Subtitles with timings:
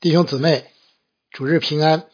[0.00, 0.64] 弟兄姊妹，
[1.30, 2.06] 主日平安。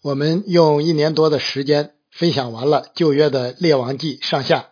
[0.00, 4.70] 我们用一年多的时间分享完了旧约的列王记上下。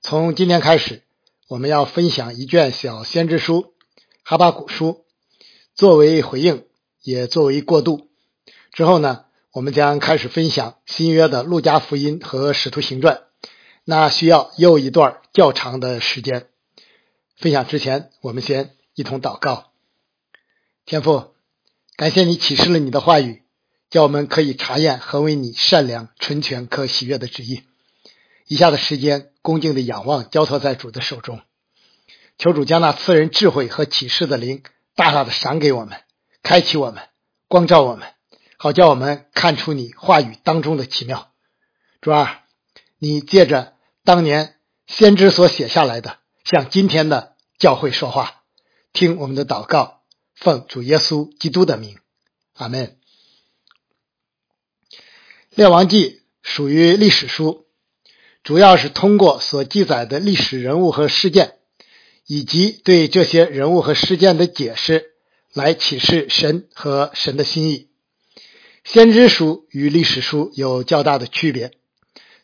[0.00, 1.04] 从今天开始，
[1.46, 3.74] 我们要分享一卷小先知书
[4.24, 5.04] 哈巴谷书，
[5.76, 6.66] 作为回应，
[7.00, 8.08] 也作为过渡。
[8.72, 13.22] 之后呢，我们将开始分享新约的路加福音和使徒行传，
[13.84, 16.48] 那需要又一段较长的时间。
[17.36, 19.70] 分享之前，我们先一同祷告。
[20.84, 21.30] 天父。
[22.02, 23.44] 感谢你启示了你的话语，
[23.88, 27.62] 叫我们可以查验何为你善良、纯全、可喜悦的旨意。
[28.48, 31.40] 以下的时间，恭敬的仰望，交托在主的手中。
[32.38, 34.64] 求主将那赐人智慧和启示的灵
[34.96, 36.00] 大大的赏给我们，
[36.42, 37.04] 开启我们，
[37.46, 38.08] 光照我们，
[38.58, 41.30] 好叫我们看出你话语当中的奇妙。
[42.00, 42.42] 主啊，
[42.98, 44.56] 你借着当年
[44.88, 48.42] 先知所写下来的，向今天的教会说话，
[48.92, 50.01] 听我们的祷告。
[50.34, 51.96] 奉主耶稣基督的名，
[52.54, 52.98] 阿门。
[55.50, 57.66] 列王记属于历史书，
[58.42, 61.58] 主要是通过所记载的历史人物和事件，
[62.26, 65.12] 以及对这些人物和事件的解释，
[65.52, 67.90] 来启示神和神的心意。
[68.84, 71.72] 先知书与历史书有较大的区别，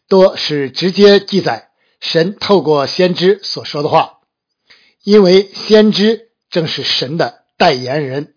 [0.06, 4.20] 多是直接记载神透过先知所说的话，
[5.02, 7.37] 因为先知正是神的。
[7.58, 8.34] 代言人，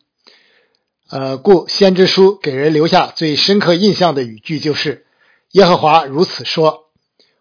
[1.08, 5.06] 呃，故先知书给人留下最深刻印象的语句就是
[5.54, 6.90] “耶和华如此说”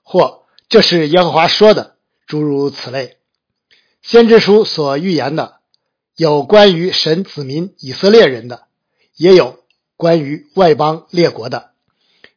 [0.05, 1.97] 或“这是耶和华说的”，
[2.29, 3.17] 诸如此类。
[4.03, 5.61] 先知书所预言的，
[6.17, 8.67] 有关于神子民以色列人的，
[9.17, 9.65] 也有
[9.97, 11.71] 关于外邦列国的，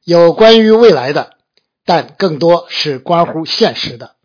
[0.06, 1.36] 有关于未来的，
[1.84, 4.16] 但更多是关乎现实的，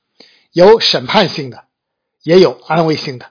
[0.52, 1.64] 有审判性的，
[2.22, 3.30] 也有安慰性的。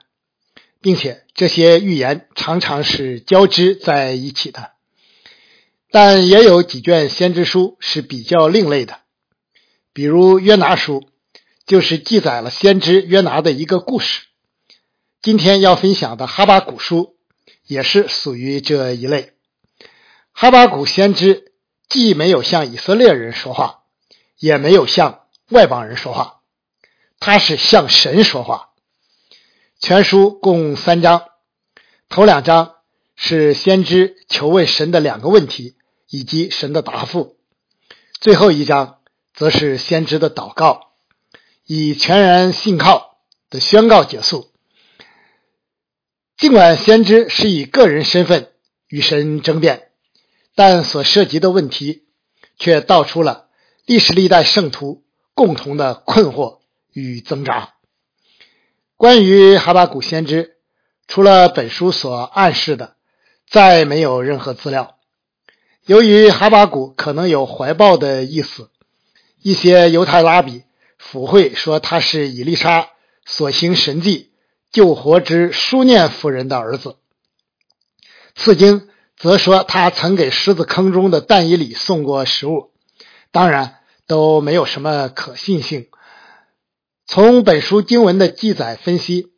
[0.80, 4.72] 并且这些预言常常是交织在一起的，
[5.92, 8.98] 但也有几卷先知书是比较另类的，
[9.92, 11.08] 比如约拿书，
[11.64, 14.22] 就是记载了先知约拿的一个故事。
[15.22, 17.14] 今天要分享的哈巴谷书
[17.64, 19.34] 也是属于这一类。
[20.32, 21.52] 哈巴谷先知
[21.88, 23.84] 既没有向以色列人说话，
[24.38, 26.40] 也没有向外邦人说话，
[27.20, 28.70] 他是向神说话。
[29.80, 31.27] 全书共三章，
[32.08, 32.76] 头两章
[33.16, 35.76] 是先知求问神的两个问题
[36.08, 37.36] 以及神的答复，
[38.18, 39.00] 最后一章
[39.34, 40.92] 则是先知的祷告，
[41.66, 43.18] 以全然信靠
[43.50, 44.50] 的宣告结束。
[46.38, 48.52] 尽管先知是以个人身份
[48.88, 49.90] 与神争辩，
[50.54, 52.04] 但所涉及的问题
[52.58, 53.48] 却道出了
[53.84, 55.04] 历史历代圣徒
[55.34, 56.60] 共同的困惑
[56.92, 57.74] 与挣扎。
[58.96, 60.57] 关于哈巴谷先知，
[61.08, 62.94] 除了本书所暗示的，
[63.48, 64.96] 再没有任何资料。
[65.86, 68.70] 由于哈巴谷可能有怀抱的意思，
[69.42, 70.64] 一些犹太拉比
[70.98, 72.90] 附会说他是以利沙
[73.24, 74.32] 所行神迹
[74.70, 76.96] 救活之书念夫人的儿子。
[78.36, 82.70] 次经则说他曾给狮子坑中的但以里送过食物，
[83.32, 85.88] 当然都没有什么可信性。
[87.06, 89.32] 从本书经文的记载分析，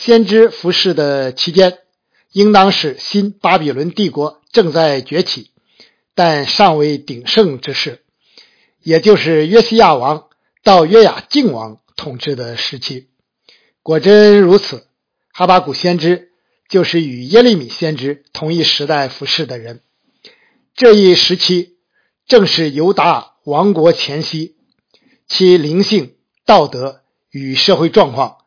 [0.00, 1.78] 先知服侍的期间，
[2.30, 5.50] 应当是新巴比伦帝国正在崛起，
[6.14, 8.02] 但尚未鼎盛之时，
[8.82, 10.28] 也就是约西亚王
[10.62, 13.08] 到约雅敬王统治的时期。
[13.82, 14.86] 果真如此，
[15.32, 16.30] 哈巴谷先知
[16.68, 19.80] 就是与耶利米先知同一时代服侍的人。
[20.76, 21.76] 这一时期
[22.26, 24.54] 正是犹大王国前夕，
[25.26, 26.14] 其灵性、
[26.46, 27.02] 道德。
[27.30, 28.38] 与社会状况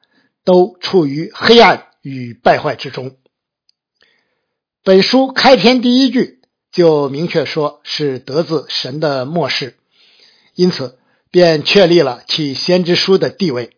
[0.44, 3.18] 都处于黑暗与败坏之中。
[4.84, 6.42] 本书开篇第一句
[6.72, 9.78] 就明确说是得自神的漠视，
[10.56, 10.98] 因此
[11.30, 13.78] 便确立了其先知书的地位。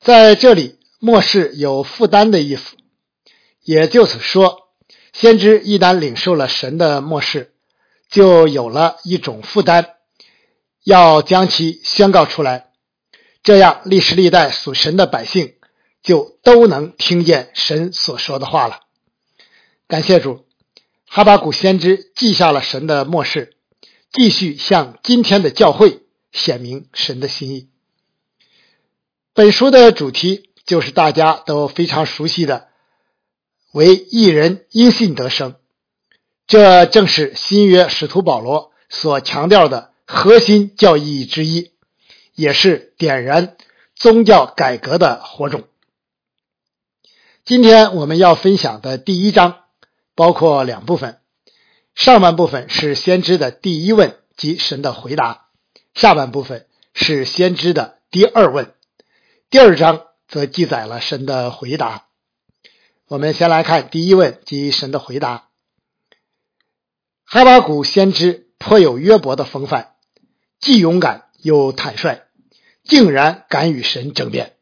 [0.00, 2.76] 在这里，漠视有负担的意思，
[3.62, 4.68] 也就是说，
[5.12, 7.52] 先知一旦领受了神的漠视，
[8.08, 9.94] 就有了一种负担，
[10.82, 12.71] 要将其宣告出来。
[13.42, 15.54] 这样，历史历代属神的百姓
[16.00, 18.82] 就都能听见神所说的话了。
[19.88, 20.44] 感谢主，
[21.06, 23.56] 哈巴谷先知记下了神的末世，
[24.12, 27.68] 继续向今天的教会显明神的心意。
[29.34, 32.68] 本书的主题就是大家都非常熟悉的
[33.74, 35.56] “为一人因信得生”，
[36.46, 41.71] 这正是新约使徒保罗所强调的核心教义之一。
[42.42, 43.56] 也是点燃
[43.94, 45.62] 宗教改革的火种。
[47.44, 49.60] 今天我们要分享的第一章
[50.16, 51.20] 包括两部分，
[51.94, 55.50] 上半部分是先知的第一问及神的回答，
[55.94, 58.74] 下半部分是先知的第二问。
[59.48, 62.06] 第二章则记载了神的回答。
[63.06, 65.48] 我们先来看第一问及神的回答。
[67.24, 69.94] 哈巴谷先知颇有约伯的风范，
[70.58, 72.22] 既勇敢又坦率，
[72.84, 74.54] 竟然敢与神争辩。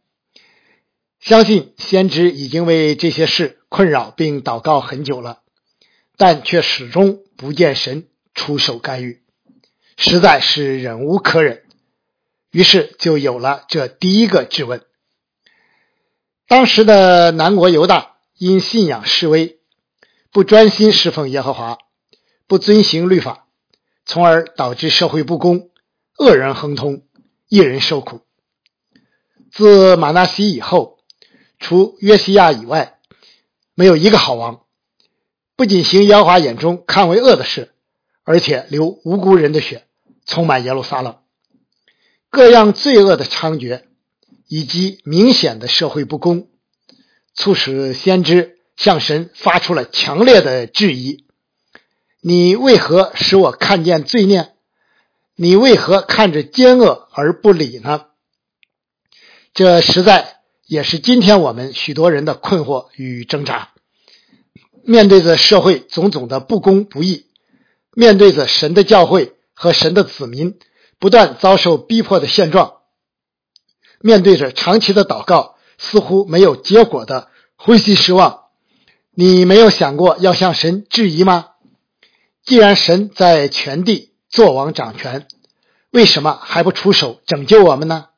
[1.21, 5.41] 相信先知已经为这些事困扰并祷告很久了，
[6.17, 9.23] 但却始终不见神出手干预，
[9.97, 11.63] 实在是忍无可忍。
[12.51, 14.83] 于是就有了这第一个质问。
[16.49, 19.61] 当时的南国犹大因信仰示威，
[20.33, 21.79] 不专心侍奉耶和华，
[22.49, 23.47] 不遵行律法，
[24.05, 25.71] 从而导致社会不公，
[26.19, 27.03] 恶人亨通，
[27.51, 28.23] 一人受苦。
[29.53, 30.97] 自马纳西以后。
[31.63, 32.99] 除约西亚以外，
[33.75, 34.63] 没有一个好王。
[35.57, 37.75] 不仅行妖华眼中看为恶的事，
[38.25, 39.85] 而且流无辜人的血，
[40.25, 41.19] 充满耶路撒冷。
[42.31, 43.83] 各样罪恶的猖獗，
[44.49, 46.49] 以及明显的社会不公，
[47.35, 51.27] 促使先知向神发出了强烈的质疑
[52.23, 54.55] ：“你为何使我看见罪孽？
[55.43, 58.07] 你为何看着奸恶而不理呢？”
[59.55, 60.37] 这实在。
[60.67, 63.71] 也是今天我们许多人的困惑与挣扎。
[64.85, 67.27] 面对着社会种种的不公不义，
[67.93, 70.61] 面对着神的教会和神的子民
[71.01, 72.75] 不断遭受逼迫的现状，
[74.01, 78.45] 面对着长期的祷告似乎没有结果的灰心失望，
[79.13, 81.49] 你没有想过要向神质疑吗？
[82.45, 85.27] 既然神在全地坐王掌权，
[85.91, 88.09] 为什么还不出手拯救我们呢？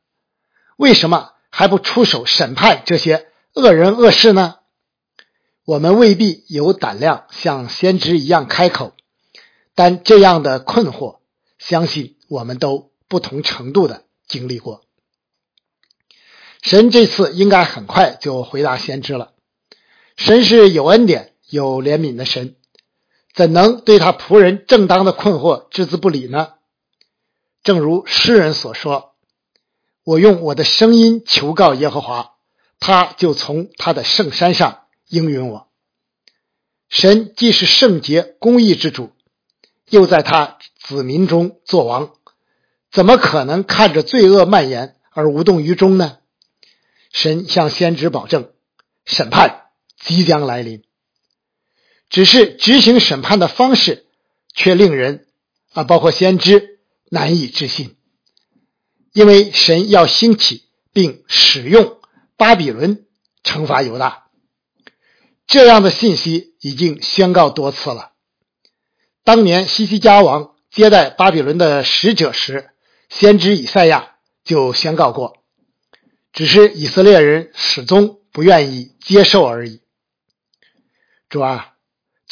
[0.76, 1.32] 为什么？
[1.50, 4.56] 还不出手审判这些恶人恶事呢？
[5.64, 8.94] 我们未必有胆量像先知一样开口，
[9.74, 11.18] 但这样的困惑，
[11.58, 14.82] 相信我们都不同程度的经历过。
[16.62, 19.32] 神这次应该很快就回答先知了。
[20.16, 22.56] 神是有恩典、有怜悯的神，
[23.34, 26.54] 怎能对他仆人正当的困惑置之不理呢？
[27.62, 29.14] 正如诗人所说。
[30.04, 32.32] 我用我的声音求告耶和华，
[32.80, 35.68] 他就从他的圣山上应允我。
[36.88, 39.12] 神既是圣洁公义之主，
[39.88, 42.10] 又在他子民中作王，
[42.90, 46.18] 怎么可能看着罪恶蔓延而无动于衷呢？
[47.12, 48.50] 神向先知保证，
[49.04, 49.66] 审判
[50.00, 50.82] 即将来临，
[52.12, 54.06] 只是执行审判的方式
[54.54, 55.26] 却令人
[55.72, 56.78] 啊，包括先知
[57.10, 57.96] 难以置信。
[59.14, 61.98] 因为神要兴起并使用
[62.36, 63.06] 巴比伦
[63.42, 64.26] 惩罚犹大，
[65.46, 68.12] 这样的信息已经宣告多次了。
[69.24, 72.70] 当年西西家王接待巴比伦的使者时，
[73.08, 75.42] 先知以赛亚就宣告过，
[76.32, 79.80] 只是以色列人始终不愿意接受而已。
[81.30, 81.71] 主啊，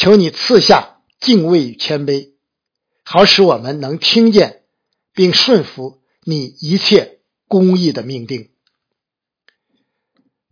[0.00, 2.30] 求你赐下敬畏与谦卑，
[3.04, 4.62] 好使我们能听见
[5.12, 6.00] 并顺服。
[6.24, 8.48] 你一切公义的命定，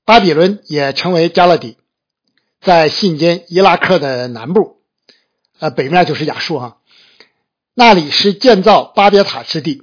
[0.04, 1.78] 巴比伦也成为加勒底，
[2.60, 4.82] 在信间伊拉克的南部，
[5.58, 6.82] 呃，北面就是亚述哈，
[7.72, 9.82] 那里是建造巴别塔之地，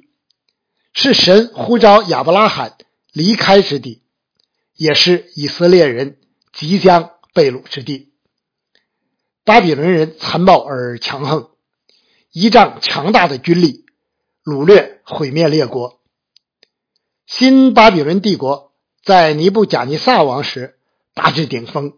[0.93, 2.77] 是神呼召亚伯拉罕
[3.11, 4.03] 离开之地，
[4.75, 6.19] 也是以色列人
[6.53, 8.11] 即将被掳之地。
[9.45, 11.51] 巴比伦人残暴而强横，
[12.31, 13.85] 依仗强大的军力。
[14.43, 16.01] 掳掠、毁灭列国。
[17.25, 18.73] 新巴比伦帝国
[19.03, 20.77] 在尼布贾尼撒王时
[21.15, 21.97] 达至顶峰，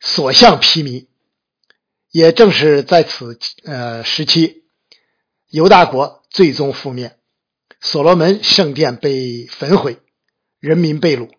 [0.00, 1.06] 所向披靡。
[2.10, 4.64] 也正是在此呃时期，
[5.48, 7.16] 犹大国最终覆灭，
[7.80, 10.00] 所罗门圣殿被焚毁，
[10.58, 11.30] 人民被掳，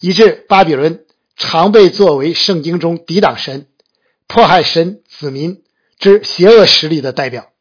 [0.00, 3.68] 以致巴比伦常被作为圣经中抵挡神、
[4.26, 5.64] 迫害神子民
[5.98, 7.52] 之邪恶势力的代表。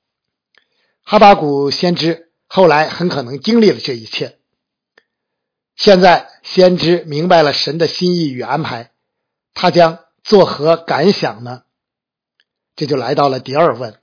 [1.04, 4.40] 哈巴谷先知后来很可能经历了这一切。
[5.76, 8.92] 现在先知明白了神的心意与安排，
[9.54, 11.64] 他将作何感想呢？
[12.76, 14.00] 这就来到了第二问。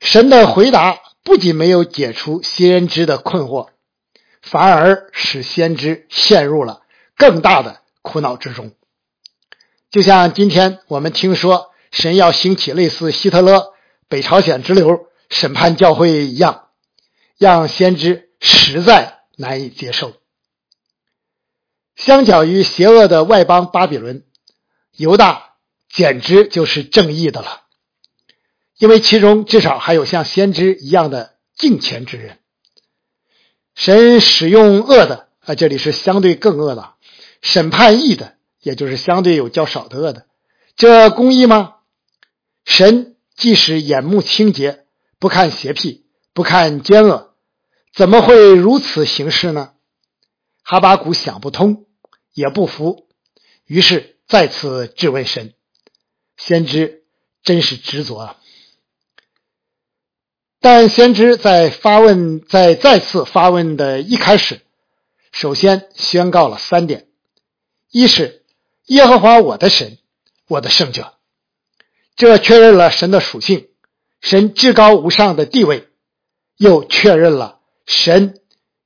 [0.00, 3.68] 神的回答不仅没有解除先知的困惑，
[4.42, 6.82] 反而使先知陷入了
[7.16, 8.72] 更大的苦恼之中。
[9.90, 13.74] 就像今天我们听说神要兴起类似希特勒、
[14.08, 15.06] 北朝鲜之流。
[15.30, 16.70] 审判教会一样，
[17.38, 20.14] 让先知实在难以接受。
[21.94, 24.24] 相较于邪恶的外邦巴比伦，
[24.96, 25.54] 犹大
[25.88, 27.62] 简直就是正义的了，
[28.76, 32.40] 因为其中至少还有像先知一样的敬虔之人。
[33.76, 36.94] 神使用恶的啊，这里是相对更恶的，
[37.40, 40.26] 审判义的，也就是相对有较少的恶的，
[40.76, 41.76] 这公义吗？
[42.64, 44.84] 神即使眼目清洁，
[45.18, 47.34] 不看邪僻，不看奸恶，
[47.94, 49.72] 怎么会如此行事呢？
[50.62, 51.86] 哈巴谷想不通，
[52.32, 53.08] 也不服，
[53.64, 55.54] 于是再次质问神。
[56.36, 57.04] 先知
[57.42, 58.36] 真是执着啊！
[60.60, 64.60] 但先知在发问，在再次发问的一开始，
[65.32, 67.08] 首先宣告了三点：
[67.90, 68.39] 一是
[68.90, 69.98] 耶和华我的神，
[70.48, 71.14] 我的圣者，
[72.16, 73.68] 这确认了神的属性，
[74.20, 75.86] 神至高无上的地位，
[76.56, 78.40] 又确认了神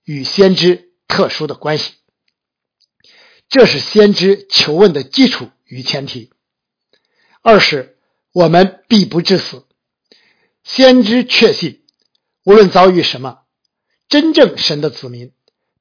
[0.05, 1.95] 与先知特殊的关系。
[3.49, 6.31] 这是先知求问的基础与前提。
[7.41, 7.97] 二是，
[8.31, 9.65] 我们必不致死。
[10.65, 11.83] 先知确信，
[12.45, 13.39] 无论遭遇什么，
[14.11, 15.33] 真正神的子民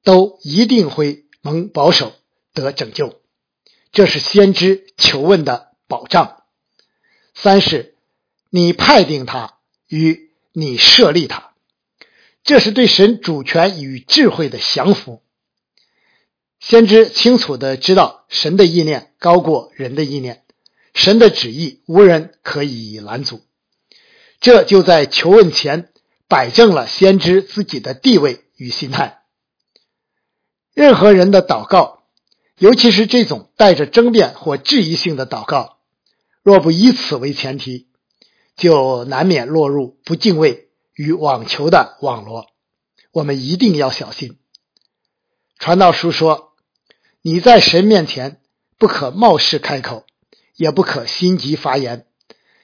[0.02, 2.14] 都一定会蒙保守
[2.54, 3.20] 得拯救，
[3.94, 6.42] 这是先知求问的保障。
[7.32, 7.94] 三是，
[8.50, 9.54] 你派定他
[9.88, 11.54] 与你设立他，
[12.42, 15.22] 这是对神主权与智慧的降服。
[16.58, 20.42] 先知清楚的知道，神的意念高过人的意念。
[20.94, 23.42] 神的旨意无人可以拦阻，
[24.40, 25.90] 这就在求问前
[26.28, 29.22] 摆正了先知自己的地位与心态。
[30.72, 31.93] 任何人的祷告，
[32.58, 35.78] 尤其是这种带着争辩或质疑性的祷告，
[36.42, 37.88] 若不以此为前提，
[38.56, 42.46] 就难免落入不敬畏与网球的网罗。
[43.12, 44.38] 我们一定要小心。
[45.58, 46.52] 传道书说
[47.22, 48.40] ：“你在神面前
[48.78, 50.04] 不可冒失开口。”
[50.56, 52.06] 也不可心急发言，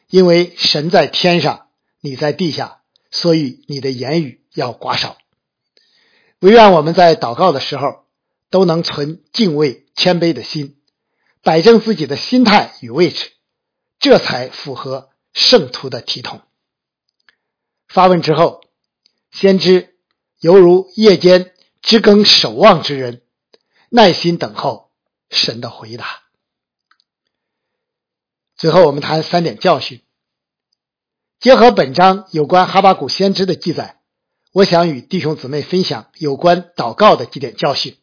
[0.09, 1.67] 因为神在天上，
[2.01, 5.17] 你在地下，所以你的言语要寡少。
[6.39, 8.00] 唯愿我们在祷告的时候
[8.51, 10.77] 都能存敬畏谦卑的心，
[11.43, 13.31] 摆正自己的心态与位置，
[13.99, 16.43] 这才符合圣徒的体统。
[17.89, 18.61] 发问之后，
[19.31, 19.97] 先知
[20.41, 23.23] 犹如夜间知更守望之人，
[23.89, 24.91] 耐心等候
[25.31, 26.23] 神的回答。
[28.57, 30.03] 最后，我们谈三点教训。
[31.39, 34.01] 结合本章有关哈巴谷先知的记载，
[34.53, 37.97] 我想与弟兄姊妹分享有关祷告的几点教训，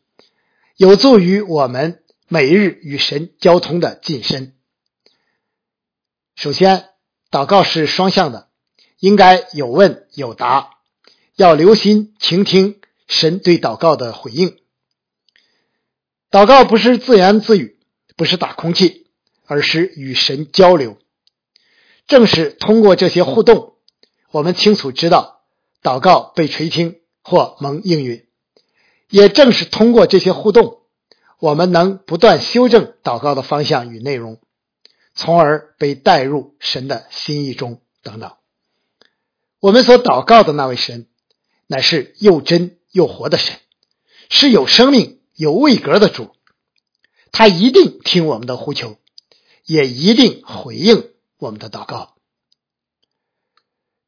[0.78, 4.56] 有助于我们每日与神交通的近身。
[6.36, 6.90] 首先，
[7.30, 8.50] 祷告是双向的，
[9.00, 10.70] 应该有问有答，
[11.36, 14.58] 要留心倾听神对祷告的回应。
[16.32, 17.80] 祷告不是自言自语，
[18.16, 19.06] 不是打空气。
[19.50, 21.00] 而是与神交流，
[22.06, 23.78] 正是通过这些互动，
[24.30, 25.46] 我们清楚知道
[25.82, 28.27] 祷告被垂听或蒙应允；
[29.10, 30.82] 也正是通过这些互动，
[31.40, 34.40] 我们能不断修正祷告的方向与内容，
[35.14, 38.34] 从而被带入神的心意中等等。
[39.60, 41.08] 我们所祷告的那位神，
[41.68, 43.58] 乃是又真又活的神，
[44.30, 46.32] 是有生命、有位格的主，
[47.32, 48.98] 他一定听我们的呼求。
[49.70, 52.16] 也一定回应我们的祷告。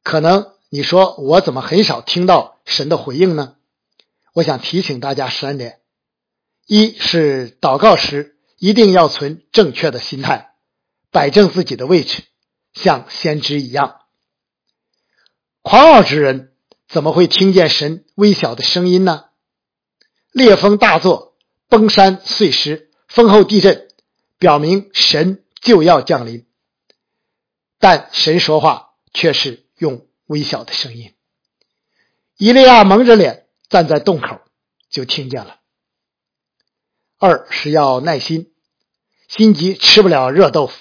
[0.02, 3.56] 可能你说我怎么很少听到神的回应呢？
[4.32, 5.80] 我想提醒大家三点：
[6.66, 10.54] 一是祷告时一定要存正确的心态，
[11.10, 12.22] 摆正自己的位置，
[12.72, 14.00] 像先知一样。
[15.62, 16.52] 狂傲之人
[16.88, 19.26] 怎么会听见神微小的声音呢？
[20.32, 21.36] 烈风大作，
[21.68, 23.88] 崩山碎石，风后地震，
[24.38, 25.44] 表明神。
[25.62, 26.46] 就要降临，
[27.78, 31.12] 但神说话却是用微小的声音。
[32.38, 34.40] 伊利亚蒙着脸站在洞口，
[34.90, 35.60] 就听见了。
[37.18, 38.52] 二是要耐心，
[39.28, 40.74] 心急吃不了热豆腐。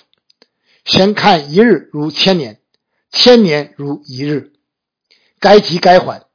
[0.86, 2.62] 神看一日如千年，
[3.12, 4.54] 千年如一日，
[5.40, 6.26] 该急该缓，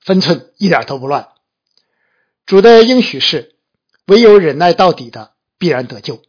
[0.00, 1.28] 分寸一点都不乱。
[2.46, 3.56] 主的应许是，
[4.06, 6.22] 唯有忍耐到底的，必然得救。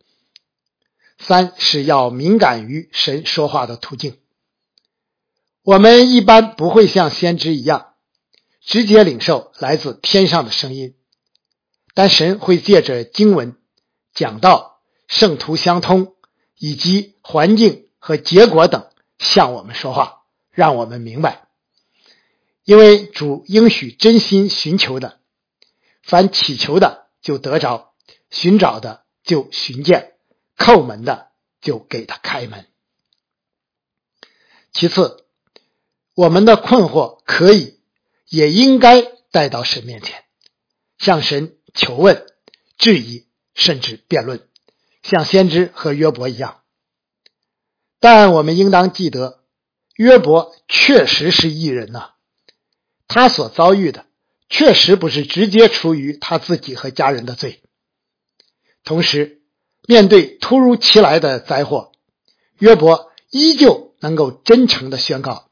[1.17, 4.17] 三是要敏感于神说话的途径。
[5.62, 7.88] 我们一般不会像先知一样
[8.61, 10.95] 直接领受来自天上的声音，
[11.93, 13.57] 但神会借着经文
[14.13, 16.15] 讲道、圣徒相通
[16.57, 21.47] 以及环境和结果等向我们说话，让我们明白。
[22.63, 25.19] 因为主应许真心寻求的，
[26.03, 27.93] 凡祈求的就得着，
[28.29, 30.13] 寻找的就寻见。
[30.55, 31.29] 叩门的
[31.61, 32.67] 就给他开门。
[34.73, 35.25] 其次，
[36.13, 37.78] 我们的困惑可以
[38.29, 40.24] 也应该带到神面前，
[40.98, 42.25] 向神求问、
[42.77, 44.48] 质疑，甚至辩论，
[45.03, 46.62] 像先知和约伯一样。
[48.00, 49.43] 但我们应当记得，
[49.95, 52.12] 约伯确实是异人呐，
[53.07, 54.05] 他所遭遇的
[54.48, 57.62] 确实不是直接出于他自己和家人的罪。
[58.83, 59.41] 同时，
[59.88, 61.91] 面对突如其来的灾祸，
[62.59, 65.50] 约伯依旧能够真诚的宣告：“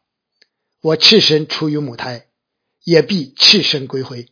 [0.82, 2.27] 我赤身出于母胎，
[2.88, 4.30] 也必赤身归回。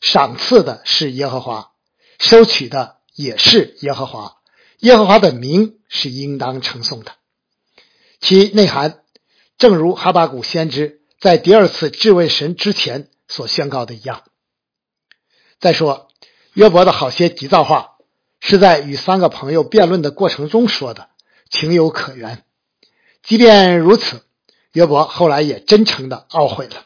[0.00, 1.72] 赏赐的是耶和华，
[2.20, 4.36] 收取的也是耶和华。
[4.78, 7.10] 耶和华的名是应当称颂的。”
[8.22, 9.00] 其内涵，
[9.56, 14.22] 正如哈巴谷先知在第二次质问神之前所宣告的一样。
[15.58, 16.06] 再说，
[16.52, 17.96] 约伯的好些急躁话
[18.38, 21.08] 是在与三个朋友辩论的过程中说的，
[21.50, 22.44] 情有可原。
[23.24, 24.22] 即便如此，
[24.70, 26.84] 约伯后来也真诚的懊悔了。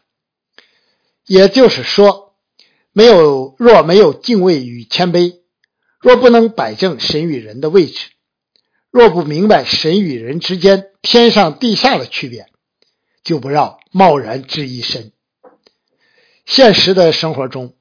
[1.26, 2.34] 也就是说，
[2.92, 5.40] 没有若没有敬畏与谦卑，
[6.00, 8.10] 若不能摆正神与人的位置。
[8.90, 12.46] 若不明白神与人之间天上地下的区别，
[13.24, 15.12] 就不要贸然质疑神。
[16.44, 17.74] 现实的生活中，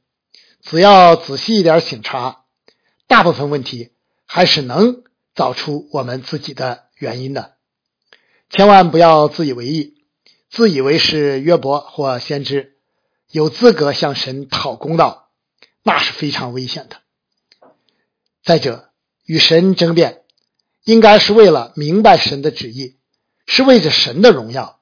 [0.61, 2.45] 只要仔细一点醒察，
[3.07, 3.91] 大部分问题
[4.25, 5.03] 还是能
[5.35, 7.55] 找出我们自己的原因的。
[8.49, 9.95] 千万不要自以为意，
[10.49, 12.70] 自以为是约伯或先知，
[13.31, 15.29] 有资格向神讨公道，
[15.83, 16.97] 那是非常危险的。
[18.43, 18.89] 再者，
[19.25, 20.19] 与神争辩。
[20.83, 22.97] 应该是为了明白神的旨意，
[23.45, 24.81] 是为着神的荣耀。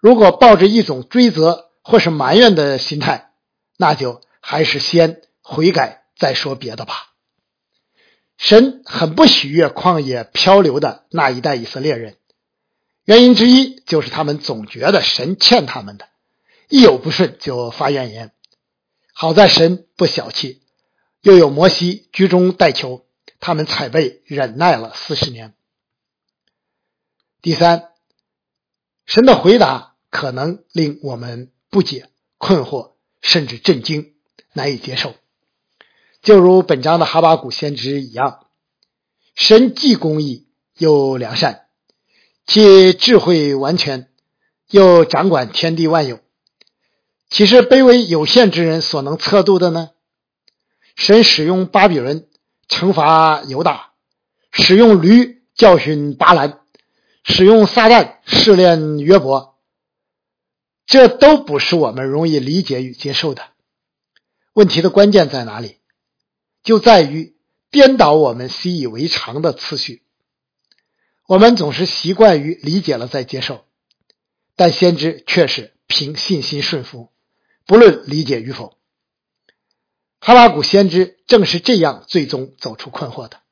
[0.00, 3.30] 如果抱着一种追责或是埋怨的心态，
[3.76, 7.12] 那就还是先悔改再说别的吧。
[8.36, 12.16] 神很不喜悦旷野漂流的那一代以色列人，
[13.04, 16.08] 原因之一就是他们总觉得神欠他们的，
[16.68, 18.32] 一有不顺就发怨言。
[19.12, 20.62] 好在神不小气，
[21.22, 23.04] 又有摩西居中代求。
[23.38, 25.54] 他们才被忍耐了四十年。
[27.42, 27.90] 第三，
[29.04, 34.14] 神的回答可能令我们不解、困惑，甚至震惊，
[34.54, 35.14] 难以接受。
[36.22, 38.46] 就如本章的哈巴谷先知一样，
[39.34, 40.48] 神既公义
[40.78, 41.66] 又良善，
[42.46, 44.10] 既智慧完全，
[44.70, 46.20] 又掌管天地万有，
[47.28, 49.90] 岂是卑微有限之人所能测度的呢？
[50.94, 52.28] 神使用巴比伦。
[52.68, 53.92] 惩罚犹大，
[54.50, 56.62] 使用驴教训巴兰，
[57.22, 59.56] 使用撒旦试炼约伯，
[60.84, 63.50] 这都不是我们容易理解与接受的。
[64.52, 65.76] 问题的关键在哪里？
[66.64, 67.36] 就在于
[67.70, 70.02] 颠倒我们习以为常的次序。
[71.28, 73.64] 我们总是习惯于理解了再接受，
[74.56, 77.12] 但先知却是凭信心顺服，
[77.66, 78.78] 不论理解与否。
[80.20, 83.42] 哈巴谷先知正是这样最终走出困惑的。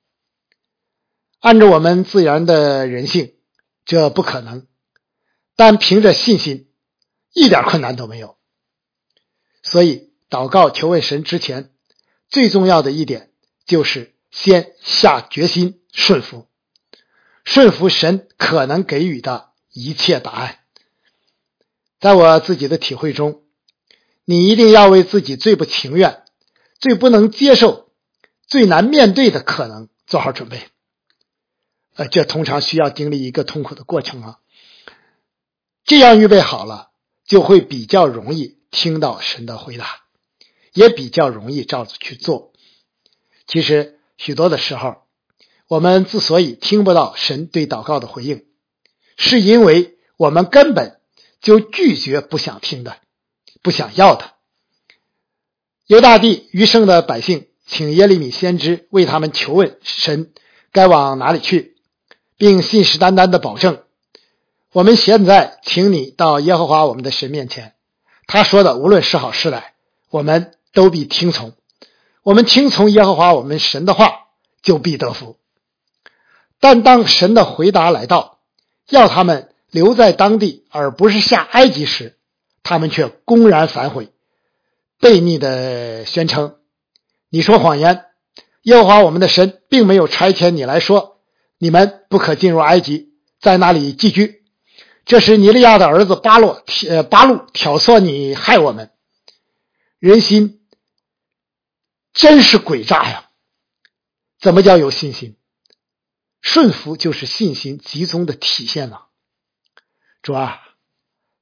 [1.41, 3.35] 按照我们自然的人性，
[3.85, 4.63] 这不可能；
[5.57, 6.71] 但凭着信心，
[7.35, 8.39] 一点困难都没有。
[9.63, 11.73] 所以，祷告求问神之前，
[12.29, 13.31] 最重要的一点
[13.67, 16.49] 就是先下决心顺服，
[17.45, 20.61] 顺服神可能给予的一切答案。
[22.01, 23.44] 在我自己的体会中，
[24.25, 26.23] 你一定要为自己最不情愿。
[26.81, 27.89] 最不能接受、
[28.47, 30.69] 最难面对的可能，做好准备。
[31.95, 34.39] 呃，这通常需要经历一个痛苦的过程啊。
[35.85, 36.91] 这样预备好了，
[37.25, 39.87] 就会比较容易听到神的回答，
[40.75, 42.53] 也比较容易照着去做。
[43.47, 45.05] 其实许多的时候，
[45.69, 48.45] 我们之所以听不到神对祷告的回应，
[49.17, 51.01] 是因为我们根本
[51.41, 52.99] 就拒绝不想听的、
[53.65, 54.33] 不想要的。
[55.87, 60.33] 犹大帝余剩的百姓请耶利米先知为他们求问神
[60.71, 61.77] 该往哪里去，
[62.37, 63.83] 并信誓旦旦的保证：
[64.71, 67.75] 我们现在请你到耶和华我们的神面前，
[68.27, 69.63] 他说的无论是好是歹，
[70.11, 71.55] 我们都必听从。
[72.23, 74.27] 我们听从耶和华我们神的话，
[74.63, 75.39] 就必得福。
[76.61, 78.41] 但当神的回答来到，
[78.91, 82.19] 要他们留在当地而不是下埃及时，
[82.65, 84.13] 他们却公然反悔。
[84.99, 86.57] 悖逆的宣称，
[87.29, 88.07] 你说谎言。
[88.63, 91.21] 耶和华我们的神并没有差遣你来说，
[91.59, 94.43] 你们不可进入埃及，在那里寄居。
[95.05, 98.91] 这是尼利亚的儿子巴洛呃巴路挑唆你害我们。
[99.99, 100.67] 人心
[102.15, 103.29] 真是诡诈呀！
[104.41, 105.37] 怎么叫有信心？
[106.41, 109.01] 顺服就是信心集中的体现呢。
[110.23, 110.63] 主啊，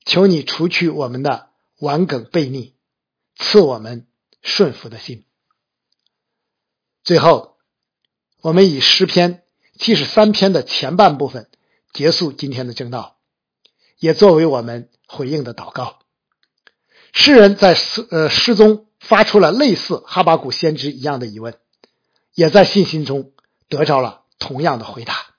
[0.04, 2.74] 求你除去我们的顽梗悖逆，
[3.36, 4.06] 赐我们
[4.42, 5.24] 顺服的心。
[7.04, 7.56] 最后，
[8.40, 9.42] 我们以诗篇
[9.78, 11.50] 七十三篇的前半部分
[11.92, 13.18] 结束今天的正道，
[13.98, 15.98] 也作为我们回应的祷告。
[17.12, 21.58] 诗人在诗呃诗中发出了类似哈巴谷先知一样的疑问，
[22.34, 23.32] 也在信心中
[23.68, 25.34] 得着了同样的回答：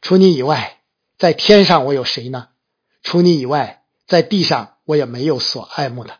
[0.00, 0.80] 除你以外，
[1.18, 2.49] 在天上我有谁呢？
[3.02, 6.18] 除你以外，在地上我也没有所爱慕的。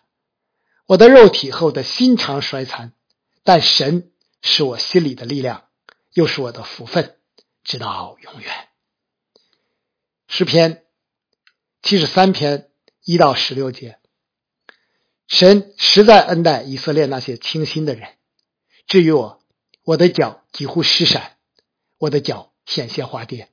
[0.87, 2.93] 我的肉体后的心肠衰残，
[3.45, 4.07] 但神。
[4.43, 5.69] 是我心里的力量，
[6.15, 7.19] 又是我的福分，
[7.63, 8.69] 直到永远。
[10.29, 10.87] 诗篇
[11.83, 12.71] 七十三篇
[13.05, 13.99] 一到十六节，
[15.29, 18.15] 神实在恩待以色列那些清心的人。
[18.87, 19.43] 至于我，
[19.85, 21.37] 我的脚几乎失闪，
[21.99, 23.51] 我的脚险些滑跌。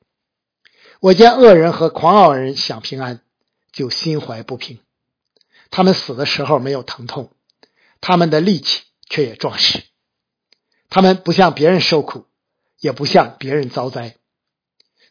[0.99, 3.21] 我见恶人和狂傲人享平安，
[3.71, 4.79] 就心怀不平。
[5.69, 7.31] 他们死的时候没有疼痛，
[8.01, 9.83] 他们的力气却也壮实。
[10.89, 12.25] 他们不向别人受苦，
[12.79, 14.15] 也不向别人遭灾，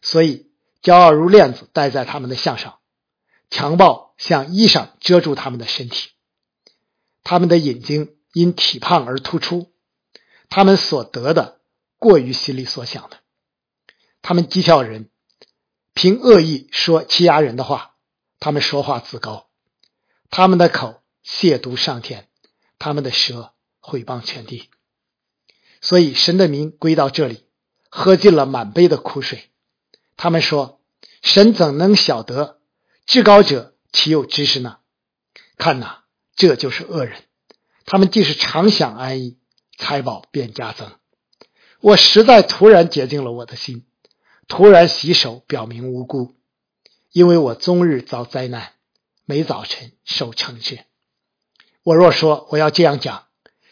[0.01, 0.49] 所以
[0.81, 2.79] 骄傲如链子戴在他们的项上，
[3.49, 6.09] 强暴像衣裳遮住他们的身体。
[7.23, 9.71] 他们的眼睛因体胖而突出，
[10.49, 11.59] 他们所得的
[11.97, 13.19] 过于心里所想的。
[14.21, 15.09] 他们讥笑人，
[15.97, 17.95] 凭恶意说欺压人的话。
[18.39, 19.47] 他们说话自高，
[20.29, 22.27] 他们的口亵渎上天，
[22.77, 24.69] 他们的舌毁谤全地。
[25.81, 27.45] 所以神的名归到这里，
[27.89, 29.49] 喝尽了满杯的苦水。
[30.17, 30.79] 他们说
[31.23, 32.59] ：“神怎能晓得？
[33.07, 34.77] 至高者岂有知识呢？”
[35.57, 36.03] 看呐，
[36.35, 37.23] 这就是恶人。
[37.87, 39.39] 他们既是常享安逸，
[39.79, 40.91] 财宝便加增。
[41.81, 43.86] 我实在突然洁净了我的心，
[44.47, 46.35] 突然洗手，表明无辜，
[47.11, 48.73] 因为我终日遭灾难，
[49.25, 50.79] 每早晨受惩治。
[51.83, 53.27] 我若说我要这样讲，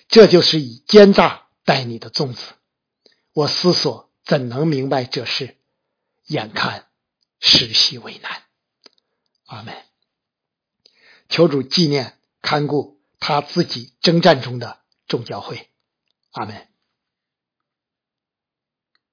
[0.08, 1.44] 这就是以奸诈。
[1.64, 2.44] 待你的粽子，
[3.34, 5.58] 我思索怎能明白这事？
[6.28, 6.86] 眼看
[7.40, 8.44] 实系为难。
[9.48, 9.74] 阿门。
[11.28, 15.72] 求主纪念看顾他自己征战中的众教会。
[16.34, 16.68] 阿门。